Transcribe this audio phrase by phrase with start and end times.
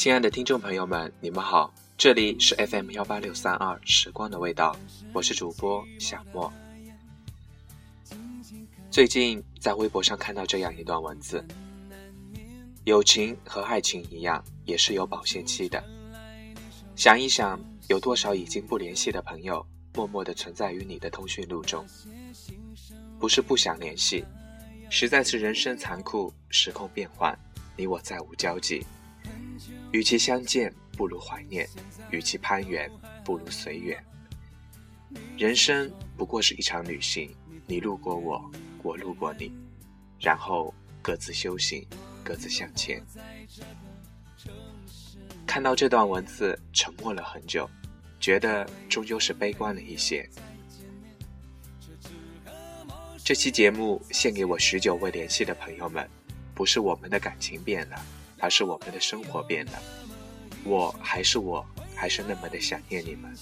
[0.00, 4.74] 亲爱的听众朋友们，你们好，这里是 FM 幺八六三二时光的味道，
[5.12, 6.50] 我是主播小莫。
[8.90, 11.46] 最近在微博上看到这样一段文字：
[12.84, 15.84] 友情和爱情一样，也是有保鲜期的。
[16.96, 19.62] 想一想，有多少已经不联系的朋友，
[19.92, 21.84] 默默的存在于你的通讯录中？
[23.18, 24.24] 不是不想联系，
[24.88, 27.38] 实在是人生残酷，时空变幻，
[27.76, 28.82] 你我再无交集。
[29.92, 31.66] 与其相见，不如怀念；
[32.10, 32.90] 与其攀援，
[33.24, 34.02] 不如随缘。
[35.36, 37.34] 人生不过是一场旅行，
[37.66, 38.50] 你路过我，
[38.82, 39.52] 我路过你，
[40.20, 41.86] 然后各自修行，
[42.22, 43.02] 各自向前。
[45.46, 47.68] 看到这段文字，沉默了很久，
[48.20, 50.28] 觉得终究是悲观了一些。
[53.24, 56.08] 这期节目献给我许久未联系的朋友们，
[56.54, 58.00] 不是我们的感情变了。
[58.40, 59.82] 而是我们的生活变了，
[60.64, 63.36] 我还是我，还是那么的想念你们。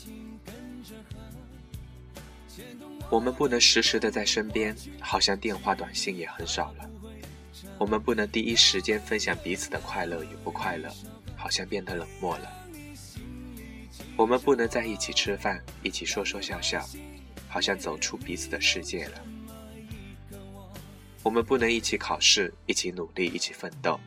[3.11, 6.91] 我们不能时时的在身边，好像电话短信也很少了。
[7.79, 10.93] 我们不能第一时间分享彼此的快乐与不快乐，
[11.37, 12.53] 好像变得冷漠了。
[14.17, 16.85] 我们不能在一起吃饭，一起说说笑笑，
[17.49, 19.23] 好像走出彼此的世界了。
[21.23, 23.99] 我们不能一起考试，一起努力，一起奋斗。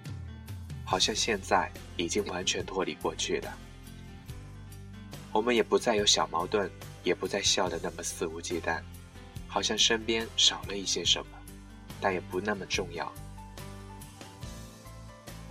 [0.91, 3.57] 好像现在已经完全脱离过去了，
[5.31, 6.69] 我们也不再有小矛盾，
[7.01, 8.81] 也不再笑得那么肆无忌惮，
[9.47, 11.37] 好像身边少了一些什么，
[12.01, 13.09] 但也不那么重要。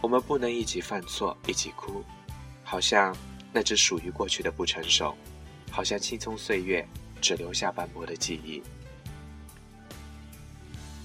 [0.03, 2.05] 我们不能一起犯错，一起哭，
[2.63, 3.17] 好像
[3.51, 5.17] 那只属于过去的不成熟，
[5.71, 6.87] 好像青葱岁月
[7.19, 8.63] 只留下斑驳的记忆。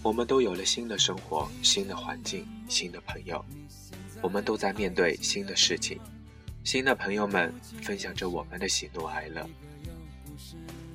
[0.03, 3.43] 我们都有了新的生活、新的环境、新的朋友。
[4.25, 5.99] 我们都在面对新的事情，
[6.63, 7.53] 新的朋友们
[7.83, 9.47] 分享着我们的喜怒哀乐。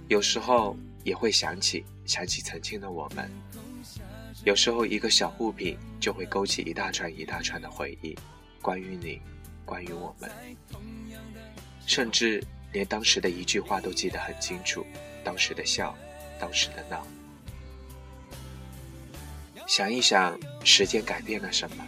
[0.08, 3.30] 有时候也会想起，想起曾经的我们。
[4.42, 8.18] 有时候一个小物品就会勾起一大串一大串的回忆，
[8.60, 9.20] 关于你，
[9.64, 10.28] 关于我们，
[11.86, 12.42] 甚至
[12.72, 14.84] 连当时的一句话都记得很清楚，
[15.22, 15.96] 当时的笑，
[16.40, 17.06] 当时的闹。
[19.68, 21.86] 想一想，时间改变了什么？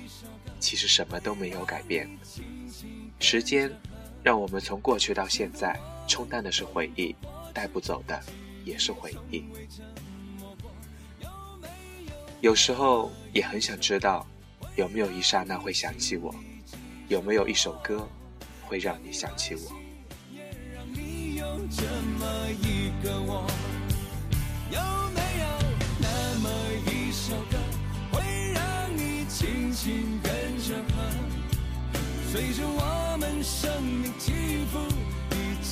[0.63, 2.09] 其实什么都没有改变。
[3.19, 3.69] 时间
[4.23, 7.15] 让我们从过去到现在，冲淡的是回忆，
[7.53, 8.23] 带不走的
[8.65, 9.45] 也是回忆。
[12.41, 14.25] 有时候也很想知道，
[14.77, 16.33] 有没有一刹那会想起我？
[17.09, 18.09] 有没有一首歌
[18.63, 19.73] 会让你想起我？
[21.37, 21.59] 有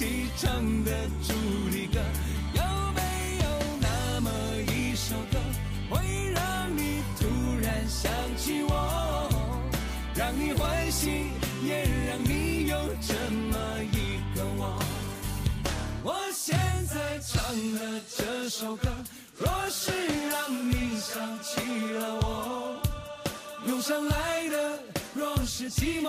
[0.00, 0.90] 起唱的
[1.22, 1.34] 主
[1.70, 2.00] 题歌，
[2.54, 2.62] 有
[2.94, 3.02] 没
[3.42, 3.44] 有
[3.82, 4.30] 那么
[4.72, 5.38] 一首歌，
[5.90, 6.00] 会
[6.32, 7.26] 让你突
[7.60, 9.28] 然想起我，
[10.14, 11.26] 让你欢喜，
[11.62, 13.58] 也让你有这么
[13.92, 14.82] 一个我。
[16.02, 16.56] 我现
[16.86, 17.38] 在唱
[17.74, 18.88] 的这首歌，
[19.36, 19.92] 若是
[20.30, 21.60] 让你想起
[21.92, 22.80] 了我，
[23.66, 24.78] 涌上来的
[25.12, 26.08] 若是寂寞。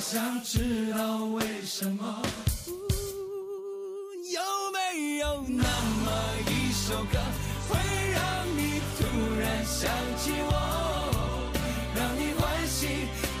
[0.00, 2.22] 想知道为什么？
[4.32, 4.40] 有
[4.72, 6.12] 没有那么
[6.46, 7.18] 一首歌，
[7.68, 7.76] 会
[8.12, 8.22] 让
[8.56, 9.04] 你突
[9.38, 10.52] 然想起我，
[11.96, 12.86] 让你欢喜，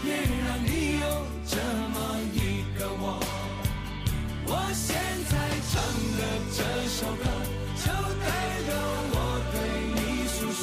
[0.04, 1.06] 也让你有
[1.46, 1.56] 这
[1.94, 1.96] 么
[2.34, 2.36] 一
[2.78, 3.20] 个我？
[4.46, 4.96] 我现
[5.30, 5.32] 在
[5.70, 5.80] 唱
[6.18, 6.20] 的
[6.52, 6.58] 这
[6.88, 7.24] 首歌，
[7.76, 7.86] 就
[8.20, 8.26] 代
[8.66, 8.74] 表
[9.14, 9.16] 我
[9.52, 9.56] 对
[9.94, 10.62] 你诉说。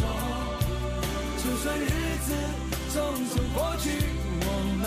[1.41, 1.83] 就算日
[2.25, 2.27] 子
[2.91, 2.95] 匆
[3.31, 4.04] 匆过去。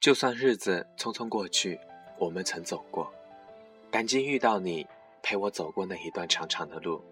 [0.00, 1.78] 就算日子匆匆过去，
[2.18, 3.12] 我们曾走过。
[3.90, 4.86] 感激遇到你，
[5.22, 7.04] 陪我走过那一段长长的路。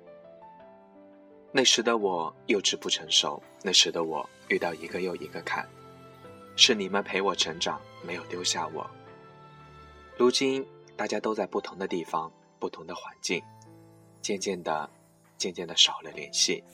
[1.53, 5.69] 那时的我幼稚不成熟，那时的我遇到一个又一个坎，
[6.57, 8.89] 是你们陪我成长，没有丢下我。
[10.17, 13.43] 如今大家都在不同的地方，不同的环境，
[14.23, 14.89] 渐渐的，
[15.37, 16.65] 渐渐的少了联系。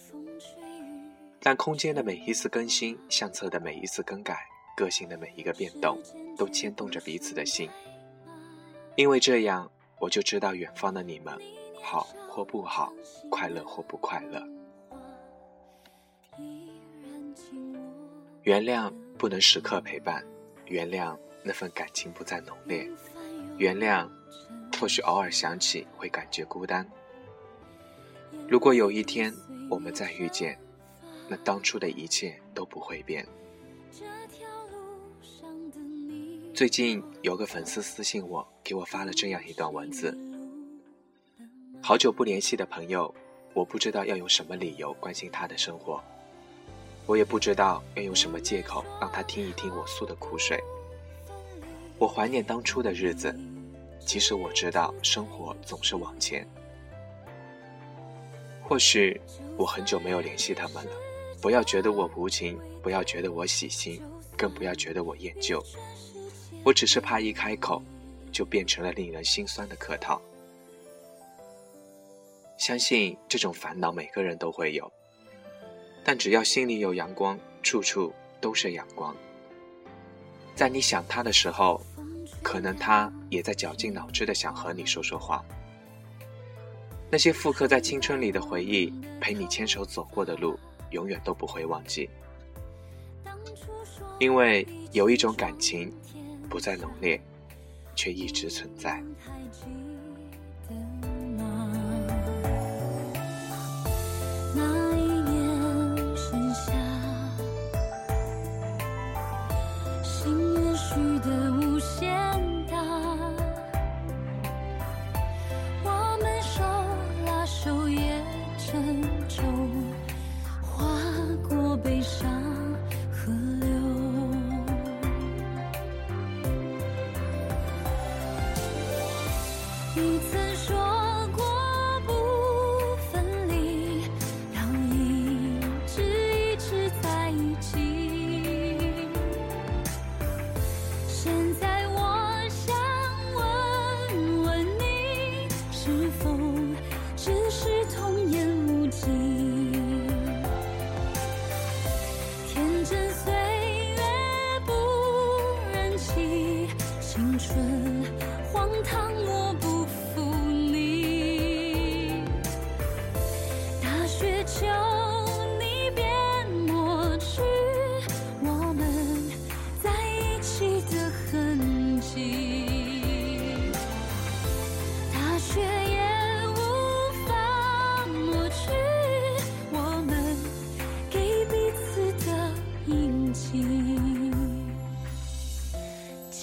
[1.41, 4.39] 但空间的每一次更新，相册的每一次更改，
[4.77, 5.99] 个性的每一个变动，
[6.37, 7.69] 都牵动着彼此的心。
[8.97, 11.37] 因为这样，我就知道远方的你们，
[11.83, 12.93] 好或不好，
[13.31, 14.43] 快乐或不快乐。
[18.43, 20.25] 原谅不能时刻陪伴，
[20.67, 22.89] 原谅那份感情不再浓烈，
[23.59, 24.09] 原谅
[24.79, 26.87] 或许偶尔想起会感觉孤单。
[28.49, 29.33] 如果有一天
[29.71, 30.59] 我们再遇见。
[31.27, 33.27] 那当初的一切都不会变。
[36.55, 40.17] 最近有个粉丝私信我，给我发了这样一段文字：
[41.83, 43.13] 好久不联系的朋友，
[43.55, 46.01] 我不知道要用什么理由关心他的生活，
[47.07, 50.63] 我也不知道要用什么借口让他听一听我诉的苦水。
[51.99, 53.37] 我怀念当初的日子，
[53.99, 56.47] 即使我知道生活总是往前。
[58.63, 59.21] 或许
[59.57, 60.93] 我很久没有联系他们了。
[61.43, 64.01] 不要觉得我无情，不要觉得我喜新，
[64.37, 65.61] 更不要觉得我厌旧。
[66.65, 67.83] 我只是怕一开口，
[68.33, 70.21] 就变成了令人心酸的客套。
[72.57, 74.91] 相信这种烦恼每个人都会有，
[76.03, 79.15] 但只要心里有阳光，处处都是阳光。
[80.55, 81.81] 在你想他的时候，
[82.43, 85.45] 可能他也在绞尽脑汁的想和你说说话。
[87.11, 90.59] 那些复刻在青春里的回忆，陪你牵手走过的路。
[90.91, 92.09] 永远都不会忘记，
[94.21, 95.93] 因为有一种感情
[96.55, 97.21] 不再浓烈，
[97.97, 99.03] 却一直存在。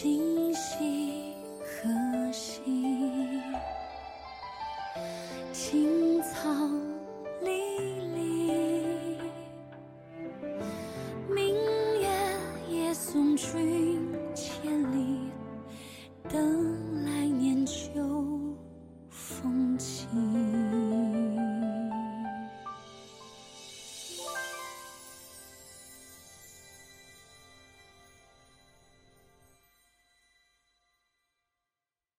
[0.02, 0.41] 听